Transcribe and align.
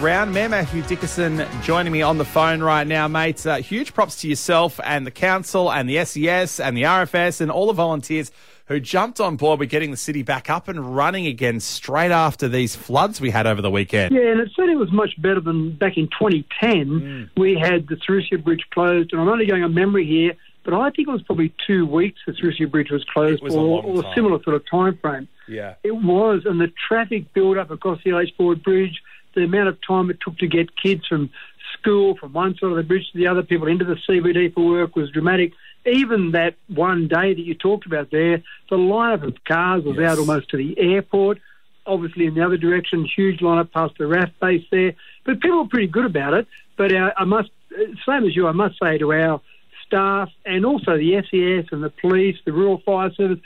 Around 0.00 0.32
Mayor 0.32 0.48
Mathew 0.48 0.82
Dickerson 0.82 1.44
joining 1.62 1.92
me 1.92 2.02
on 2.02 2.18
the 2.18 2.24
phone 2.24 2.62
right 2.62 2.86
now, 2.86 3.08
mates. 3.08 3.46
Uh, 3.46 3.56
huge 3.56 3.94
props 3.94 4.20
to 4.20 4.28
yourself 4.28 4.78
and 4.84 5.04
the 5.04 5.10
council 5.10 5.72
and 5.72 5.90
the 5.90 6.04
SES 6.04 6.60
and 6.60 6.76
the 6.76 6.84
RFS 6.84 7.40
and 7.40 7.50
all 7.50 7.66
the 7.66 7.72
volunteers 7.72 8.30
who 8.66 8.78
jumped 8.78 9.18
on 9.18 9.34
board 9.34 9.58
with 9.58 9.70
getting 9.70 9.90
the 9.90 9.96
city 9.96 10.22
back 10.22 10.48
up 10.48 10.68
and 10.68 10.94
running 10.94 11.26
again 11.26 11.58
straight 11.58 12.12
after 12.12 12.46
these 12.46 12.76
floods 12.76 13.20
we 13.20 13.30
had 13.30 13.48
over 13.48 13.60
the 13.60 13.72
weekend. 13.72 14.14
Yeah, 14.14 14.30
and 14.30 14.40
it 14.40 14.50
certainly 14.54 14.76
was 14.76 14.92
much 14.92 15.20
better 15.20 15.40
than 15.40 15.72
back 15.72 15.96
in 15.96 16.06
2010. 16.06 16.70
Mm. 16.70 17.30
We 17.36 17.58
had 17.58 17.88
the 17.88 17.96
Serisier 18.06 18.38
Bridge 18.38 18.66
closed, 18.70 19.12
and 19.12 19.20
I'm 19.20 19.28
only 19.28 19.46
going 19.46 19.64
on 19.64 19.74
memory 19.74 20.06
here, 20.06 20.34
but 20.62 20.74
I 20.74 20.90
think 20.90 21.08
it 21.08 21.10
was 21.10 21.22
probably 21.22 21.52
two 21.66 21.86
weeks 21.86 22.20
the 22.24 22.34
Serisier 22.34 22.68
Bridge 22.68 22.92
was 22.92 23.02
closed 23.12 23.42
was 23.42 23.54
a 23.54 23.56
for, 23.56 23.82
or 23.82 24.04
a 24.04 24.14
similar 24.14 24.40
sort 24.44 24.54
of 24.54 24.62
time 24.70 24.96
frame. 24.98 25.26
Yeah. 25.48 25.74
It 25.82 25.96
was, 25.96 26.42
and 26.44 26.60
the 26.60 26.70
traffic 26.86 27.32
build 27.32 27.58
up 27.58 27.72
across 27.72 27.98
the 28.04 28.10
LH 28.10 28.36
Ford 28.36 28.62
Bridge, 28.62 29.02
the 29.34 29.44
amount 29.44 29.68
of 29.68 29.78
time 29.86 30.10
it 30.10 30.18
took 30.20 30.38
to 30.38 30.46
get 30.46 30.76
kids 30.76 31.06
from 31.06 31.30
school 31.78 32.16
from 32.16 32.32
one 32.32 32.54
side 32.54 32.70
of 32.70 32.76
the 32.76 32.82
bridge 32.82 33.10
to 33.12 33.18
the 33.18 33.26
other, 33.26 33.42
people 33.42 33.68
into 33.68 33.84
the 33.84 33.96
CBD 34.08 34.52
for 34.52 34.66
work 34.66 34.96
was 34.96 35.10
dramatic. 35.10 35.52
Even 35.86 36.32
that 36.32 36.54
one 36.68 37.08
day 37.08 37.34
that 37.34 37.42
you 37.42 37.54
talked 37.54 37.86
about 37.86 38.10
there, 38.10 38.42
the 38.68 38.76
lineup 38.76 39.22
of 39.22 39.42
cars 39.44 39.84
was 39.84 39.96
Yes. 39.96 40.12
out 40.12 40.18
almost 40.18 40.48
to 40.50 40.56
the 40.56 40.78
airport. 40.78 41.38
Obviously, 41.86 42.26
in 42.26 42.34
the 42.34 42.44
other 42.44 42.56
direction, 42.56 43.04
huge 43.04 43.40
lineup 43.40 43.72
past 43.72 43.96
the 43.98 44.04
RAAF 44.04 44.30
base 44.40 44.64
there. 44.70 44.94
But 45.24 45.40
people 45.40 45.62
were 45.62 45.68
pretty 45.68 45.86
good 45.86 46.04
about 46.04 46.34
it. 46.34 46.46
But 46.76 46.92
uh, 46.92 47.12
I 47.16 47.24
must, 47.24 47.50
uh, 47.72 47.84
same 48.06 48.24
as 48.24 48.36
you, 48.36 48.46
I 48.46 48.52
must 48.52 48.78
say 48.78 48.98
to 48.98 49.12
our 49.12 49.40
staff 49.86 50.30
and 50.44 50.66
also 50.66 50.98
the 50.98 51.16
SES 51.22 51.72
and 51.72 51.82
the 51.82 51.90
police, 51.90 52.36
the 52.44 52.52
Rural 52.52 52.78
Fire 52.84 53.10
Service, 53.14 53.38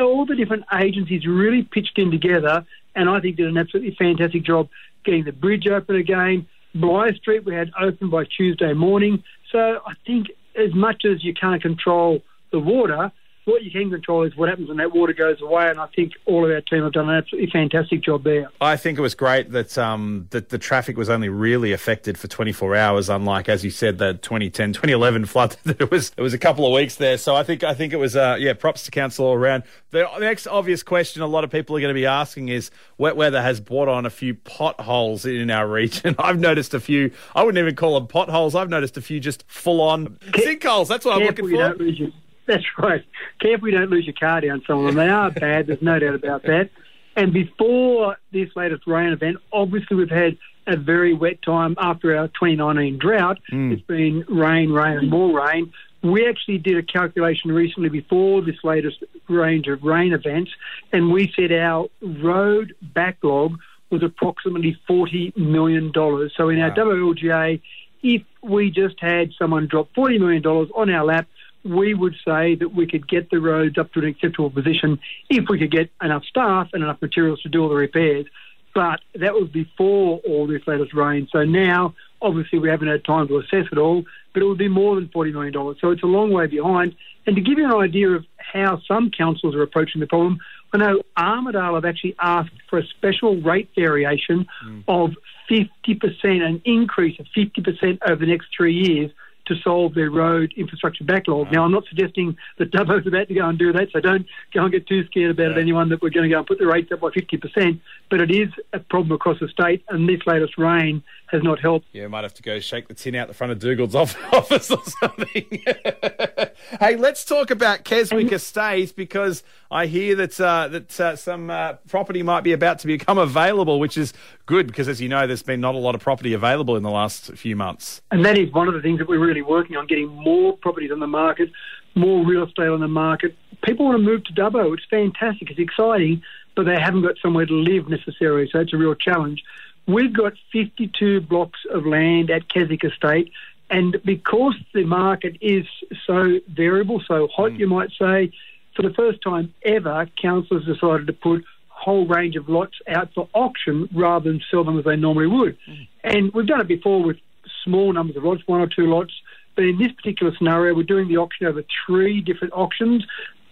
all 0.00 0.26
the 0.26 0.34
different 0.34 0.64
agencies 0.72 1.26
really 1.26 1.62
pitched 1.62 1.98
in 1.98 2.10
together 2.10 2.66
and 2.96 3.08
I 3.08 3.20
think 3.20 3.36
did 3.36 3.46
an 3.46 3.58
absolutely 3.58 3.94
fantastic 3.94 4.42
job 4.42 4.68
getting 5.06 5.24
the 5.24 5.32
bridge 5.32 5.66
open 5.66 5.96
again. 5.96 6.46
Blythe 6.74 7.16
Street 7.16 7.46
we 7.46 7.54
had 7.54 7.70
open 7.80 8.10
by 8.10 8.24
Tuesday 8.24 8.74
morning. 8.74 9.24
So 9.50 9.80
I 9.86 9.94
think 10.06 10.26
as 10.54 10.74
much 10.74 11.04
as 11.06 11.24
you 11.24 11.32
can't 11.32 11.62
control 11.62 12.22
the 12.52 12.58
water, 12.58 13.10
what 13.46 13.62
you 13.62 13.70
can 13.70 13.88
control 13.90 14.24
is 14.24 14.36
what 14.36 14.48
happens 14.48 14.68
when 14.68 14.76
that 14.78 14.92
water 14.92 15.12
goes 15.12 15.40
away. 15.40 15.70
And 15.70 15.78
I 15.78 15.86
think 15.86 16.12
all 16.26 16.44
of 16.44 16.50
our 16.50 16.60
team 16.60 16.82
have 16.82 16.92
done 16.92 17.08
an 17.08 17.14
absolutely 17.14 17.48
fantastic 17.50 18.02
job 18.02 18.24
there. 18.24 18.50
I 18.60 18.76
think 18.76 18.98
it 18.98 19.00
was 19.02 19.14
great 19.14 19.52
that 19.52 19.78
um, 19.78 20.26
that 20.30 20.48
the 20.48 20.58
traffic 20.58 20.96
was 20.96 21.08
only 21.08 21.28
really 21.28 21.72
affected 21.72 22.18
for 22.18 22.26
24 22.26 22.74
hours, 22.74 23.08
unlike, 23.08 23.48
as 23.48 23.64
you 23.64 23.70
said, 23.70 23.98
the 23.98 24.14
2010, 24.14 24.72
2011 24.72 25.26
flood. 25.26 25.56
it 25.64 25.90
was 25.90 26.12
it 26.16 26.22
was 26.22 26.34
a 26.34 26.38
couple 26.38 26.66
of 26.66 26.72
weeks 26.72 26.96
there. 26.96 27.16
So 27.16 27.36
I 27.36 27.44
think 27.44 27.62
I 27.62 27.72
think 27.72 27.92
it 27.92 27.98
was 27.98 28.16
uh, 28.16 28.36
yeah, 28.38 28.52
props 28.52 28.82
to 28.84 28.90
council 28.90 29.26
all 29.26 29.34
around. 29.34 29.62
The 29.90 30.08
next 30.18 30.48
obvious 30.48 30.82
question 30.82 31.22
a 31.22 31.26
lot 31.26 31.44
of 31.44 31.50
people 31.50 31.76
are 31.76 31.80
going 31.80 31.94
to 31.94 31.98
be 31.98 32.06
asking 32.06 32.48
is 32.48 32.72
wet 32.98 33.16
weather 33.16 33.40
has 33.40 33.60
brought 33.60 33.88
on 33.88 34.04
a 34.06 34.10
few 34.10 34.34
potholes 34.34 35.24
in 35.24 35.50
our 35.50 35.68
region. 35.68 36.16
I've 36.18 36.40
noticed 36.40 36.74
a 36.74 36.80
few. 36.80 37.12
I 37.34 37.44
wouldn't 37.44 37.62
even 37.62 37.76
call 37.76 37.94
them 37.94 38.08
potholes. 38.08 38.56
I've 38.56 38.70
noticed 38.70 38.96
a 38.96 39.02
few 39.02 39.20
just 39.20 39.44
full 39.46 39.80
on 39.80 40.16
sinkholes. 40.32 40.88
That's 40.88 41.04
what 41.04 41.16
I'm 41.16 41.26
looking 41.26 41.48
for. 41.48 42.16
Don't 42.46 42.56
lose 42.56 42.64
your, 42.64 42.76
that's 42.76 42.78
right. 42.78 43.04
Careful 43.40 43.68
you 43.68 43.78
don't 43.78 43.90
lose 43.90 44.06
your 44.06 44.14
car 44.14 44.40
down 44.40 44.62
some 44.66 44.78
of 44.80 44.86
them. 44.86 44.94
They 44.96 45.08
are 45.08 45.30
bad, 45.30 45.66
there's 45.66 45.82
no 45.82 45.98
doubt 45.98 46.14
about 46.14 46.42
that. 46.44 46.70
And 47.16 47.32
before 47.32 48.18
this 48.32 48.50
latest 48.54 48.86
rain 48.86 49.12
event, 49.12 49.38
obviously 49.52 49.96
we've 49.96 50.10
had 50.10 50.36
a 50.66 50.76
very 50.76 51.14
wet 51.14 51.40
time 51.42 51.74
after 51.78 52.16
our 52.16 52.28
2019 52.28 52.98
drought. 52.98 53.38
Hmm. 53.48 53.72
It's 53.72 53.82
been 53.82 54.24
rain, 54.28 54.70
rain, 54.70 54.98
and 54.98 55.10
more 55.10 55.40
rain. 55.40 55.72
We 56.02 56.28
actually 56.28 56.58
did 56.58 56.76
a 56.76 56.82
calculation 56.82 57.52
recently 57.52 57.88
before 57.88 58.42
this 58.42 58.56
latest 58.62 59.02
range 59.28 59.66
of 59.66 59.82
rain 59.82 60.12
events, 60.12 60.50
and 60.92 61.10
we 61.10 61.32
said 61.34 61.52
our 61.52 61.88
road 62.00 62.74
backlog 62.82 63.58
was 63.90 64.02
approximately 64.02 64.78
$40 64.88 65.36
million. 65.36 65.92
So 66.36 66.48
in 66.48 66.60
our 66.60 66.70
WLGA, 66.72 67.60
if 68.02 68.22
we 68.42 68.70
just 68.70 69.00
had 69.00 69.32
someone 69.38 69.66
drop 69.66 69.88
$40 69.96 70.20
million 70.20 70.44
on 70.44 70.90
our 70.90 71.04
lap, 71.04 71.26
we 71.68 71.94
would 71.94 72.14
say 72.24 72.54
that 72.54 72.74
we 72.74 72.86
could 72.86 73.08
get 73.08 73.30
the 73.30 73.40
roads 73.40 73.78
up 73.78 73.92
to 73.92 74.00
an 74.00 74.06
acceptable 74.06 74.50
position 74.50 74.98
if 75.28 75.48
we 75.48 75.58
could 75.58 75.70
get 75.70 75.90
enough 76.02 76.24
staff 76.24 76.68
and 76.72 76.82
enough 76.82 77.00
materials 77.00 77.40
to 77.42 77.48
do 77.48 77.62
all 77.62 77.68
the 77.68 77.74
repairs. 77.74 78.26
But 78.74 79.00
that 79.14 79.34
was 79.34 79.48
before 79.48 80.20
all 80.26 80.46
this 80.46 80.62
latest 80.66 80.92
rain. 80.92 81.28
So 81.32 81.44
now, 81.44 81.94
obviously, 82.20 82.58
we 82.58 82.68
haven't 82.68 82.88
had 82.88 83.04
time 83.04 83.26
to 83.28 83.38
assess 83.38 83.66
it 83.72 83.78
all, 83.78 84.04
but 84.34 84.42
it 84.42 84.46
would 84.46 84.58
be 84.58 84.68
more 84.68 84.94
than 84.96 85.08
$40 85.08 85.32
million. 85.32 85.52
So 85.80 85.90
it's 85.90 86.02
a 86.02 86.06
long 86.06 86.30
way 86.30 86.46
behind. 86.46 86.94
And 87.26 87.36
to 87.36 87.42
give 87.42 87.58
you 87.58 87.64
an 87.64 87.72
idea 87.72 88.10
of 88.10 88.24
how 88.36 88.80
some 88.86 89.10
councils 89.10 89.54
are 89.54 89.62
approaching 89.62 90.00
the 90.00 90.06
problem, 90.06 90.38
I 90.72 90.78
know 90.78 91.02
Armidale 91.16 91.74
have 91.74 91.84
actually 91.84 92.16
asked 92.20 92.52
for 92.68 92.78
a 92.78 92.86
special 92.86 93.40
rate 93.40 93.70
variation 93.74 94.46
mm. 94.64 94.84
of 94.86 95.12
50%, 95.50 96.04
an 96.24 96.60
increase 96.64 97.18
of 97.18 97.26
50% 97.36 97.98
over 98.06 98.16
the 98.16 98.26
next 98.26 98.48
three 98.54 98.74
years 98.74 99.10
to 99.46 99.54
solve 99.62 99.94
their 99.94 100.10
road 100.10 100.52
infrastructure 100.56 101.04
backlog. 101.04 101.50
Now, 101.52 101.64
I'm 101.64 101.72
not 101.72 101.84
suggesting 101.88 102.36
that 102.58 102.70
Dubbo's 102.70 103.06
about 103.06 103.28
to 103.28 103.34
go 103.34 103.48
and 103.48 103.58
do 103.58 103.72
that, 103.72 103.88
so 103.92 104.00
don't 104.00 104.26
go 104.52 104.64
and 104.64 104.72
get 104.72 104.86
too 104.86 105.04
scared 105.06 105.30
about 105.30 105.52
it, 105.52 105.58
anyone, 105.58 105.88
that 105.90 106.02
we're 106.02 106.10
going 106.10 106.28
to 106.28 106.34
go 106.34 106.38
and 106.38 106.46
put 106.46 106.58
the 106.58 106.66
rates 106.66 106.90
up 106.92 107.00
by 107.00 107.08
50%. 107.08 107.80
But 108.10 108.20
it 108.20 108.30
is 108.30 108.48
a 108.72 108.80
problem 108.80 109.12
across 109.12 109.40
the 109.40 109.48
state, 109.48 109.84
and 109.88 110.08
this 110.08 110.20
latest 110.26 110.58
rain 110.58 111.02
has 111.28 111.42
not 111.42 111.60
helped. 111.60 111.86
Yeah, 111.92 112.06
might 112.08 112.24
have 112.24 112.34
to 112.34 112.42
go 112.42 112.60
shake 112.60 112.88
the 112.88 112.94
tin 112.94 113.14
out 113.14 113.28
the 113.28 113.34
front 113.34 113.52
of 113.52 113.58
Dugald's 113.58 113.94
office 114.32 114.70
or 114.70 114.82
something. 114.84 115.64
hey, 116.80 116.96
let's 116.96 117.24
talk 117.24 117.50
about 117.50 117.84
Keswick 117.84 118.32
Estates 118.32 118.92
because 118.92 119.42
I 119.70 119.86
hear 119.86 120.14
that 120.16 120.40
uh, 120.40 120.68
that 120.68 121.00
uh, 121.00 121.16
some 121.16 121.50
uh, 121.50 121.74
property 121.88 122.22
might 122.22 122.42
be 122.42 122.52
about 122.52 122.78
to 122.80 122.86
become 122.86 123.18
available, 123.18 123.78
which 123.80 123.96
is 123.96 124.12
good 124.46 124.66
because, 124.66 124.88
as 124.88 125.00
you 125.00 125.08
know, 125.08 125.26
there's 125.26 125.42
been 125.42 125.60
not 125.60 125.74
a 125.74 125.78
lot 125.78 125.94
of 125.94 126.00
property 126.00 126.32
available 126.32 126.76
in 126.76 126.82
the 126.82 126.90
last 126.90 127.32
few 127.32 127.56
months. 127.56 128.00
And 128.10 128.24
that 128.24 128.38
is 128.38 128.52
one 128.52 128.68
of 128.68 128.74
the 128.74 128.80
things 128.80 128.98
that 128.98 129.08
we're 129.08 129.24
really 129.24 129.42
working 129.42 129.76
on, 129.76 129.86
getting 129.86 130.08
more 130.08 130.56
properties 130.56 130.90
on 130.90 131.00
the 131.00 131.06
market, 131.06 131.50
more 131.94 132.24
real 132.24 132.44
estate 132.44 132.68
on 132.68 132.80
the 132.80 132.88
market. 132.88 133.36
People 133.62 133.86
want 133.86 133.98
to 133.98 134.02
move 134.02 134.24
to 134.24 134.32
Dubbo. 134.32 134.74
It's 134.74 134.84
fantastic. 134.88 135.50
It's 135.50 135.58
exciting, 135.58 136.22
but 136.54 136.66
they 136.66 136.78
haven't 136.80 137.02
got 137.02 137.16
somewhere 137.22 137.46
to 137.46 137.54
live 137.54 137.88
necessarily, 137.88 138.48
so 138.50 138.60
it's 138.60 138.72
a 138.72 138.76
real 138.76 138.94
challenge. 138.94 139.42
We've 139.86 140.12
got 140.12 140.32
52 140.52 141.20
blocks 141.20 141.60
of 141.70 141.86
land 141.86 142.30
at 142.30 142.48
Keswick 142.48 142.82
Estate, 142.84 143.32
and 143.70 143.96
because 144.04 144.54
the 144.74 144.84
market 144.84 145.36
is 145.40 145.66
so 146.06 146.38
variable, 146.48 147.02
so 147.06 147.28
hot, 147.28 147.52
mm. 147.52 147.58
you 147.58 147.66
might 147.66 147.90
say, 147.98 148.32
for 148.74 148.82
the 148.82 148.94
first 148.94 149.22
time 149.22 149.52
ever, 149.64 150.08
councils 150.20 150.64
decided 150.64 151.06
to 151.08 151.12
put 151.12 151.40
a 151.40 151.44
whole 151.68 152.06
range 152.06 152.36
of 152.36 152.48
lots 152.48 152.78
out 152.88 153.12
for 153.14 153.28
auction 153.34 153.88
rather 153.92 154.30
than 154.30 154.40
sell 154.50 154.64
them 154.64 154.78
as 154.78 154.84
they 154.84 154.96
normally 154.96 155.26
would. 155.26 155.56
Mm. 155.68 155.88
And 156.04 156.32
we've 156.32 156.46
done 156.46 156.60
it 156.60 156.68
before 156.68 157.02
with 157.02 157.16
small 157.64 157.92
numbers 157.92 158.16
of 158.16 158.24
lots, 158.24 158.42
one 158.46 158.60
or 158.60 158.68
two 158.68 158.86
lots. 158.86 159.12
But 159.56 159.64
in 159.64 159.78
this 159.78 159.92
particular 159.92 160.32
scenario, 160.36 160.74
we're 160.74 160.82
doing 160.82 161.08
the 161.08 161.16
auction 161.16 161.46
over 161.46 161.64
three 161.86 162.20
different 162.20 162.52
auctions. 162.52 163.04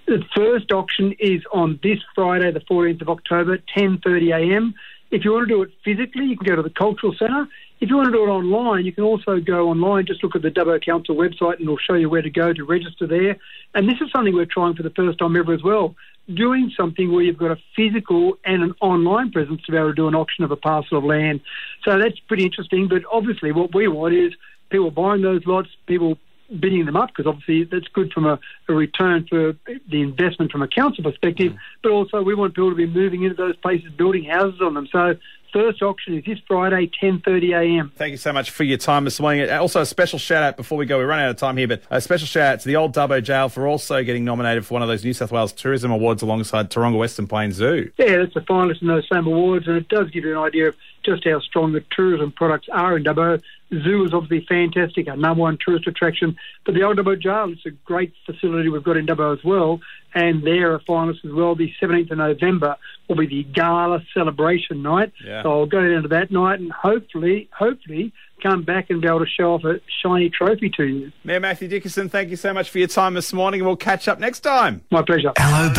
The 0.07 0.23
first 0.37 0.71
auction 0.71 1.15
is 1.19 1.43
on 1.53 1.81
this 1.83 1.99
Friday, 2.15 2.53
the 2.53 2.61
14th 2.61 3.01
of 3.01 3.09
October, 3.09 3.59
10:30 3.75 4.35
a.m. 4.35 4.75
If 5.11 5.25
you 5.25 5.33
want 5.33 5.49
to 5.49 5.55
do 5.55 5.63
it 5.63 5.71
physically, 5.83 6.27
you 6.27 6.37
can 6.37 6.47
go 6.47 6.57
to 6.57 6.63
the 6.63 6.71
Cultural 6.71 7.15
Centre. 7.15 7.49
If 7.81 7.91
you 7.91 7.97
want 7.97 8.07
to 8.07 8.13
do 8.13 8.25
it 8.25 8.29
online, 8.29 8.85
you 8.85 8.93
can 8.93 9.05
also 9.05 9.41
go 9.41 9.69
online, 9.69 10.07
just 10.07 10.23
look 10.23 10.37
at 10.37 10.43
the 10.43 10.51
Dubbo 10.51 10.83
Council 10.83 11.17
website 11.17 11.55
and 11.55 11.63
it'll 11.63 11.77
show 11.77 11.95
you 11.95 12.09
where 12.09 12.23
to 12.23 12.31
go 12.31 12.53
to 12.53 12.65
register 12.65 13.07
there. 13.07 13.37
And 13.75 13.89
this 13.89 14.01
is 14.01 14.11
something 14.11 14.35
we're 14.35 14.47
trying 14.47 14.75
for 14.75 14.83
the 14.83 14.91
first 14.91 15.19
time 15.19 15.37
ever 15.37 15.53
as 15.53 15.63
well. 15.63 15.95
Doing 16.33 16.73
something 16.77 17.13
where 17.13 17.23
you've 17.23 17.37
got 17.37 17.51
a 17.51 17.59
physical 17.77 18.39
and 18.45 18.63
an 18.63 18.75
online 18.81 19.33
presence 19.33 19.61
to 19.65 19.73
be 19.73 19.77
able 19.77 19.91
to 19.91 19.95
do 19.95 20.09
an 20.09 20.15
auction 20.15 20.45
of 20.45 20.51
a 20.51 20.57
parcel 20.57 20.99
of 20.99 21.05
land. 21.05 21.41
So 21.85 21.99
that's 21.99 22.19
pretty 22.21 22.45
interesting. 22.45 22.89
But 22.89 23.03
obviously, 23.13 23.53
what 23.53 23.75
we 23.75 23.89
want 23.89 24.15
is 24.15 24.33
people 24.71 24.91
buying 24.91 25.23
those 25.23 25.45
lots, 25.45 25.69
people 25.87 26.17
bidding 26.61 26.85
them 26.85 26.97
up 26.97 27.09
because 27.09 27.27
obviously 27.27 27.65
that's 27.65 27.89
good 27.89 28.13
from 28.13 28.27
a, 28.27 28.39
a 28.69 28.75
return 28.75 29.27
for 29.29 29.55
the 29.67 30.03
investment 30.03 30.53
from 30.53 30.63
a 30.63 30.69
council 30.69 31.03
perspective, 31.03 31.53
mm. 31.53 31.59
but 31.83 31.91
also 31.91 32.23
we 32.23 32.35
want 32.35 32.55
people 32.55 32.71
to 32.71 32.77
be 32.77 32.87
moving 32.87 33.23
into 33.23 33.35
those 33.35 33.57
places, 33.57 33.91
building 33.97 34.25
houses 34.25 34.61
on 34.61 34.75
them. 34.75 34.87
So 34.91 35.17
first 35.55 35.81
auction 35.83 36.19
is 36.19 36.25
this 36.25 36.41
Friday, 36.49 36.91
10:30 37.01 37.55
a.m. 37.55 37.93
Thank 37.95 38.11
you 38.11 38.17
so 38.17 38.33
much 38.33 38.51
for 38.51 38.65
your 38.65 38.77
time 38.77 39.05
this 39.05 39.21
morning. 39.21 39.49
Uh, 39.49 39.61
also, 39.61 39.81
a 39.81 39.87
special 39.87 40.19
shout 40.19 40.43
out 40.43 40.57
before 40.57 40.77
we 40.77 40.85
go. 40.85 40.99
We 40.99 41.05
run 41.05 41.21
out 41.21 41.31
of 41.31 41.37
time 41.37 41.57
here, 41.57 41.69
but 41.69 41.83
a 41.91 42.01
special 42.01 42.27
shout 42.27 42.55
out 42.55 42.61
to 42.61 42.69
the 42.69 42.77
old 42.77 42.93
Dubbo 42.93 43.23
Jail 43.23 43.49
for 43.49 43.67
also 43.69 44.03
getting 44.03 44.25
nominated 44.25 44.67
for 44.67 44.75
one 44.75 44.83
of 44.83 44.89
those 44.89 45.05
New 45.05 45.13
South 45.13 45.31
Wales 45.31 45.53
Tourism 45.53 45.93
Awards 45.93 46.23
alongside 46.23 46.71
Taronga 46.71 46.99
Western 46.99 47.29
Plains 47.29 47.55
Zoo. 47.55 47.91
Yeah, 47.97 48.19
that's 48.19 48.35
the 48.35 48.41
finalist 48.41 48.83
in 48.83 48.89
those 48.89 49.09
same 49.11 49.27
awards, 49.27 49.69
and 49.69 49.77
it 49.77 49.89
does 49.89 50.11
give 50.11 50.25
you 50.25 50.33
an 50.33 50.45
idea 50.45 50.69
of 50.69 50.77
just 51.05 51.25
how 51.25 51.39
strong 51.39 51.73
the 51.73 51.85
tourism 51.95 52.33
products 52.33 52.69
are 52.73 52.97
in 52.97 53.05
Dubbo. 53.05 53.41
Zoo 53.83 54.05
is 54.05 54.13
obviously 54.15 54.47
fantastic, 54.47 55.09
our 55.09 55.17
number 55.17 55.41
one 55.43 55.59
tourist 55.65 55.87
attraction, 55.87 56.37
but 56.65 56.75
the 56.75 56.83
old 56.83 56.99
Dubbo 56.99 57.21
Jail 57.21 57.51
is 57.53 57.59
a 57.67 57.71
great 57.71 58.13
facility 58.27 58.69
we've 58.69 58.83
got 58.85 58.97
in 58.97 59.07
Dubbo 59.07 59.37
as 59.37 59.43
well, 59.45 59.81
and 60.15 60.43
they're 60.45 60.75
a 60.75 60.81
finalist 60.81 61.25
as 61.25 61.33
well. 61.33 61.55
The 61.55 61.73
17th 61.83 62.11
of 62.13 62.19
November 62.19 62.77
will 63.09 63.17
be 63.17 63.27
the 63.27 63.43
gala 63.45 64.03
celebration 64.15 64.83
night, 64.83 65.13
Yeah. 65.25 65.43
so 65.43 65.51
I'll 65.53 65.67
go 65.67 65.81
down 65.83 66.03
to 66.03 66.09
that 66.09 66.31
night 66.31 66.61
and 66.61 66.71
hopefully, 66.73 67.49
hopefully, 67.53 68.13
come 68.43 68.63
back 68.63 68.91
and 68.91 69.01
be 69.01 69.09
able 69.09 69.21
to 69.21 69.27
show 69.27 69.55
off 69.55 69.65
a 69.65 69.81
shiny 70.03 70.29
trophy 70.29 70.69
to 70.77 70.85
you. 70.85 71.13
Mayor 71.25 71.41
Mathew 71.41 71.67
Dickerson, 71.69 72.09
thank 72.11 72.29
you 72.31 72.37
so 72.37 72.53
much 72.53 72.69
for 72.69 72.79
your 72.79 72.89
time 72.89 73.15
this 73.15 73.33
morning, 73.33 73.61
and 73.61 73.67
we'll 73.67 73.77
catch 73.77 74.07
up 74.09 74.19
next 74.19 74.41
time. 74.41 74.83
My 74.91 75.03
pleasure. 75.03 75.33
Hello, 75.39 75.71